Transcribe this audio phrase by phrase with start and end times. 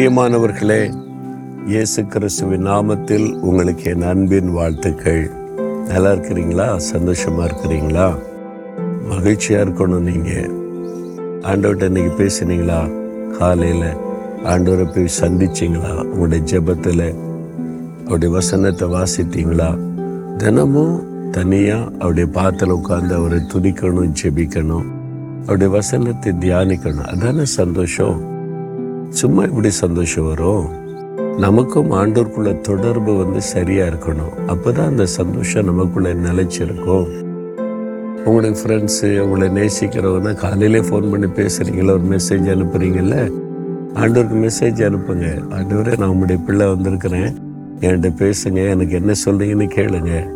[0.00, 0.94] பிரியமானவர்களே
[1.66, 5.30] இயேசு கிறிஸ்துவின் நாமத்தில் உங்களுக்கு என் அன்பின் வாழ்த்துக்கள்.
[5.88, 6.80] நல்லா இருக்கிறீங்களா?
[6.92, 8.14] சந்தோஷமா இருக்கிறீங்களா?
[9.10, 10.30] மகிழ்ச்சியா இருக்கணும் நீங்க.
[11.48, 12.90] ஆண்டவர்கிட்ட இன்னைக்கு பேசுனீங்களா?
[13.30, 13.96] காலையில
[14.44, 16.04] ஆண்டவரை போய் சந்திச்சிங்களா?
[16.04, 17.14] உங்களுடைய ஜெபத்துல
[18.00, 19.78] அவருடைய வசனத்தை வாசித்தீங்களா?
[20.36, 24.86] தினமும் தனியா அவருடைய பாத்தில் உட்கார்ந்து அவரை துதிக்கணும் ஜெபிக்கணும்.
[25.42, 27.06] அவருடைய வசனத்தை தியானிக்கணும்.
[27.06, 28.29] அதானே சந்தோஷம்?
[29.10, 30.68] சும்மா இப்படி சந்தோஷம் வரும்?
[31.38, 34.32] நமக்கும் ஆண்டோருக்குள்ள தொடர்பு வந்து சரியா இருக்கணும்.
[34.48, 37.06] அப்போதான் அந்த சந்தோஷம் நமக்குள்ள நிலைச்சிருக்கும்.
[38.24, 41.90] உங்களுக்கு ஃப்ரெண்ட்ஸு உங்களை நேசிக்கிறவங்க காலையிலே ஃபோன் பண்ணி பேசுறீங்களா?
[41.90, 43.30] ஒரு மெசேஜ் அனுப்புறீங்கல்ல?
[43.94, 45.42] ஆண்டவருக்கு மெசேஜ் அனுப்புங்க.
[45.50, 47.34] ஆண்டவரே நான் உங்களுடைய பிள்ளை வந்திருக்கிறேன்.
[47.80, 48.68] என்கிட்ட பேசுங்க.
[48.68, 50.26] எனக்கு என்ன சொல்றீங்கன்னு கேளுங்க.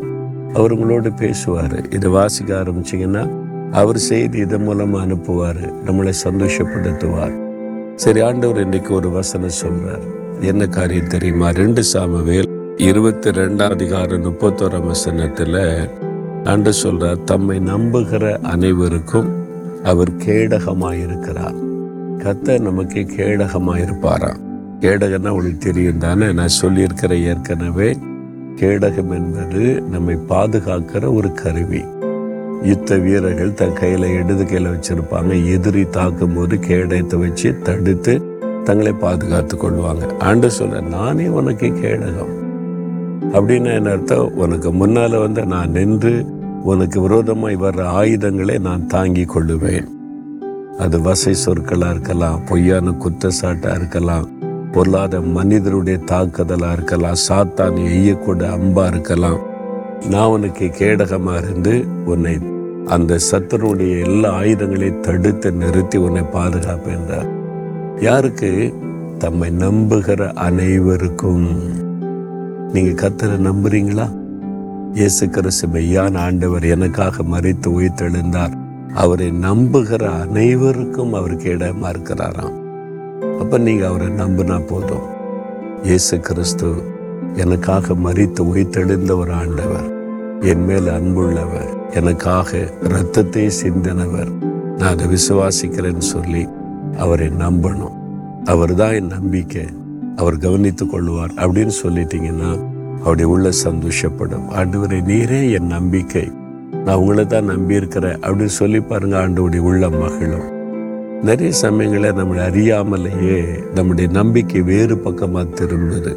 [0.54, 1.88] அவர் உங்களோட பேசுவார்.
[1.88, 3.30] இதை வாசிக்க ஆரம்பிச்சிங்கன்னா
[3.73, 5.73] அவர் செய்தி இதன் மூலமாக அனுப்புவார்.
[5.87, 7.43] நம்மளை சந்தோஷப்படுத்துவார்.
[7.96, 10.00] சரி ஆண்டவர் இன்னைக்கு ஒரு வசனம் சொல்றார்.
[10.40, 11.50] என்ன காரியம் தெரியுமா?
[11.50, 15.88] ரெண்டு சாமுவேல் இருபத்தி ரெண்டாம் அதிகாரம் முப்பத்தோராம் வசனத்துல
[16.45, 19.28] ஆண்டு சொல்றார் தம்மை நம்புகிற அனைவருக்கும்
[19.82, 21.54] அவர் கேடகமாயிருக்கிறார்.
[22.18, 24.40] கத்த நமக்கு கேடகமாயிருப்பாராம்.
[24.80, 26.32] கேடகம்னா உங்களுக்கு தெரியும் தானே?
[26.32, 27.98] நான் சொல்லியிருக்கிற ஏற்கனவே
[28.56, 31.84] கேடகம் என்பது நம்மை பாதுகாக்கிற ஒரு கருவி.
[32.65, 35.52] யுத்த வீரர்கள் தன் கையில இடது கையில வச்சிருப்பாங்க.
[35.52, 38.23] எதிரி தாக்கும் போது கேடயத்தை வச்சு தடுத்து
[38.65, 40.18] தங்களை பாதுகாத்து கொள்வாங்க.
[40.18, 42.32] ஆண்டு சொல்ல நானே உனக்கு கேடகம்.
[43.32, 44.32] அப்படின்னு என்ன அர்த்தம்?
[44.35, 46.26] உனக்கு முன்னால வந்து நான் நின்று
[46.62, 49.88] உனக்கு விரோதமாய் வர்ற ஆயுதங்களை நான் தாங்கி கொள்ளுவேன்.
[50.79, 54.29] அது வசை சொற்களா இருக்கலாம் பொய்யான குற்றச்சாட்டா இருக்கலாம்
[54.73, 59.38] பொருளாத மனிதருடைய தாக்குதலா இருக்கலாம் சாத்தான் எய்யக்கூட அம்பா இருக்கலாம்.
[60.10, 62.38] நான் உனக்கு கேடகமா இருந்து உன்னை
[62.87, 67.28] அந்த சத்தனுடைய எல்லா ஆயுதங்களையும் தடுத்து நிறுத்தி உன்னை பாதுகாப்பேன்றார்
[68.00, 68.75] யாருக்கு?
[69.19, 71.48] தம்மை நம்புகிற அனைவருக்கும்.
[72.72, 74.22] நீங்க கத்தரை நம்புறீங்களா?
[74.92, 78.53] இயேசு கிறிஸ்து மெய்யான ஆண்டவர் எனக்காக மறித்து உயிர்த்தெழுந்தார்.
[78.94, 82.62] அவரை நம்புகிற அனைவருக்கும் அவருக்கு இடமா இருக்கிறாராம்.
[83.38, 85.12] அப்ப நீங்க அவரை நம்பினா போதும்.
[85.82, 86.72] இயேசு கிறிஸ்து
[87.34, 89.92] எனக்காக மறித்து உயிர்த்தெழுந்த ஒரு ஆண்டவர்.
[90.41, 91.73] என் மேல் அன்புள்ளவர்.
[91.94, 92.50] எனக்காக
[92.84, 94.31] இரத்தத்தை சிந்தினவர்.
[94.78, 96.49] நான் அதை விசுவாசிக்கிறேன்னு சொல்லி
[96.99, 97.97] அவரை நம்பணும்.
[98.44, 99.66] அவர் தான் என் நம்பிக்கை.
[100.16, 102.50] அவர் கவனித்து கொள்வார் அப்படின்னு சொல்லிட்டீங்கன்னா
[103.00, 104.47] அவருடைய உள்ள சந்தோஷப்படும்.
[104.59, 106.31] ஆண்டவரை நீரே என் நம்பிக்கை.
[106.84, 110.49] நான் உங்களை தான் நம்பியிருக்கிறேன் அப்படின்னு சொல்லி பாருங்க ஆண்டவுடைய உள்ள மகளும்
[111.22, 113.38] நிறைய சமயங்களில் நம்மளை அறியாமலேயே
[113.75, 116.12] நம்முடைய நம்பிக்கை வேறு பக்கமாக திரும்புது.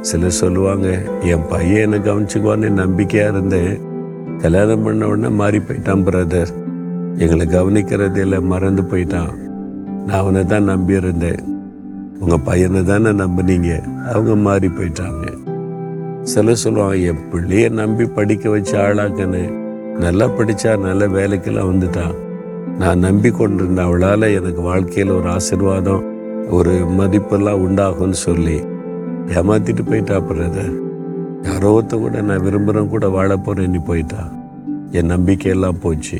[0.00, 0.88] சிலர் சொல்லுவாங்க
[1.20, 3.96] என் பையன் என்னை கவனிச்சுக்குவான்னு நம்பிக்கையாக இருந்தேன்.
[4.42, 6.50] கல்யாணம் பண்ண உடனே மாறி போயிட்டான் பிரதர்
[7.16, 9.32] எங்களை கவனிக்கிறது இல்லை மறந்து போயிட்டான்.
[10.06, 11.40] நான் அவனை தான் நம்பி இருந்தேன்
[12.44, 13.70] பையனை தானே நம்பினீங்க.
[14.12, 15.26] அவங்க மாறி போயிட்டாங்க.
[16.22, 19.42] சில சொல்லுவாங்க என் பிள்ளைய நம்பி படிக்க வச்சு ஆளாக்குன்னு.
[20.00, 22.16] நல்லா படித்தா நல்ல வேலைக்கெல்லாம் வந்துட்டான்.
[22.78, 26.04] நான் நம்பி கொண்டிருந்த அவளால் எனக்கு வாழ்க்கையில் ஒரு ஆசிர்வாதம்
[26.50, 28.58] ஒரு மதிப்பெல்லாம் உண்டாகும்னு சொல்லி
[29.38, 30.87] ஏமாத்திட்டு போயிட்டா பிரதர்
[31.42, 34.32] யாரோ கூட நான் விரும்புகிறேன் கூட வாழ நீ போயிட்டா?
[34.90, 36.18] என் நம்பிக்கையெல்லாம் போச்சு.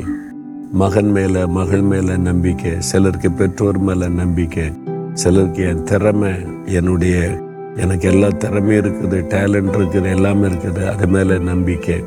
[0.72, 4.72] மகன் மேலே மகள் மேலே நம்பிக்கை சிலருக்கு பெற்றோர் மேலே நம்பிக்கை
[5.12, 6.30] சிலருக்கு என் திறமை
[6.64, 7.38] என்னுடைய
[7.76, 12.04] எனக்கு எல்லா திறமையும் இருக்குது டேலண்ட் இருக்குது எல்லாமே இருக்குது அது மேலே நம்பிக்கை.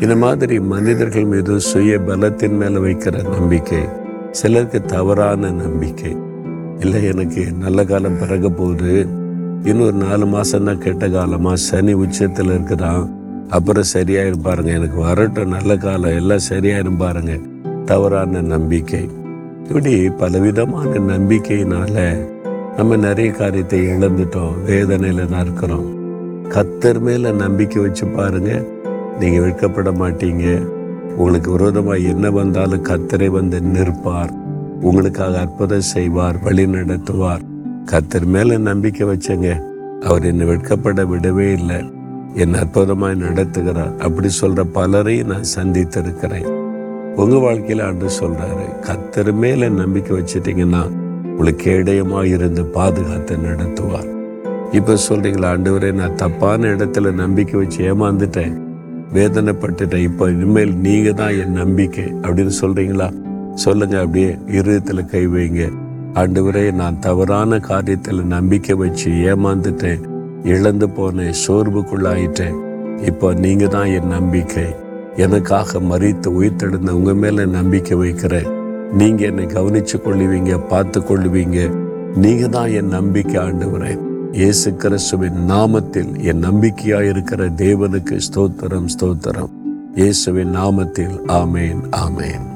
[0.00, 3.78] இந்த மாதிரி மனிதர்கள் மீது சுய பலத்தின் மேலே வைக்கிற நம்பிக்கை
[4.30, 6.16] சிலருக்கு தவறான நம்பிக்கை.
[6.80, 9.24] இல்லை எனக்கு நல்ல காலம் பிறக போகுது.
[9.64, 13.10] இன்னும் ஒரு நாலு மாதம்னா தான் கெட்ட காலமாக சனி உச்சத்தில் இருக்கிறான்
[13.48, 14.70] அப்புறம் சரியாயிரும் பாருங்க.
[14.70, 15.48] எனக்கு வரட்டும்.
[15.48, 16.10] நல்ல காலம்.
[16.10, 17.38] எல்லாம் சரியாயிரும் பாருங்க.
[17.84, 19.10] தவறான நம்பிக்கை.
[19.68, 22.16] இப்படி பலவிதமான நம்பிக்கையினால
[22.76, 24.64] நம்ம நிறைய காரியத்தை இழந்துட்டோம்.
[24.66, 25.94] வேதனையில் தான் இருக்கிறோம்.
[26.48, 28.62] கத்தர் மேலே நம்பிக்கை வச்சு பாருங்க.
[29.20, 30.66] நீங்கள் வெட்கப்பட மாட்டீங்க.
[31.16, 34.30] உங்களுக்கு விரோதமாக என்ன வந்தாலும் கத்தரை வந்து நிற்பார்.
[34.80, 36.38] உங்களுக்காக அற்புதம் செய்வார்.
[36.42, 37.40] வழி நடத்துவார்.
[37.92, 39.60] கத்தர் மேல நம்பிக்கை வச்சங்க.
[40.00, 41.76] அவர் என்னை வெட்கப்பட விடவே இல்லை.
[42.34, 43.98] என் அற்புதமாய் நடத்துகிறார்.
[43.98, 46.46] அப்படி சொல்ற பலரையும் நான் சந்தித்திருக்கிறேன்.
[47.16, 50.88] உங்க வாழ்க்கையில ஆண்டு சொல்றாரு கத்தர் மேல நம்பிக்கை வச்சிட்டீங்கன்னா
[51.24, 54.14] உங்களுக்கு கேடயமா இருந்து பாதுகாத்து நடத்துவார்.
[54.72, 58.60] இப்ப சொல்றீங்களா ஆண்டவரே நான் தப்பான இடத்துல நம்பிக்கை வச்சு ஏமாந்துட்டேன்.
[59.14, 60.02] வேதனைப்பட்டுட்டேன்.
[60.02, 62.04] இப்போ இனிமேல் நீங்க தான் என் நம்பிக்கை.
[62.04, 63.10] அப்படின்னு சொல்றீங்களா?
[63.54, 65.72] சொல்லுங்க அப்படியே இருதயத்துல கை வைங்க.
[66.20, 70.04] ஆண்டவரே நான் தவறான காரியத்தில் நம்பிக்கை வச்சு ஏமாந்துட்டேன்.
[70.52, 72.56] இழந்து போனேன் சோர்வுக்குள்ளாயிட்டேன்.
[73.10, 74.66] இப்போ நீங்கள் தான் என் நம்பிக்கை.
[75.24, 78.48] எனக்காக மறித்து உயிர்த்தெழுந்த உங்கள் மேலே நம்பிக்கை வைக்கிறேன்.
[79.00, 81.60] நீங்கள் என்னை கவனித்து கொள்ளுவீங்க பார்த்து கொள்ளுவீங்க.
[82.24, 83.92] நீங்கள் தான் என் நம்பிக்கை ஆண்டவரே.
[84.32, 89.54] இயேசு கிறிஸ்துவின் நாமத்தில் என் நம்பிக்கையாக இருக்கிற தேவனுக்கு ஸ்தோத்திரம் ஸ்தோத்திரம்.
[89.94, 92.55] இயேசுவின் நாமத்தில் ஆமேன் ஆமேன்.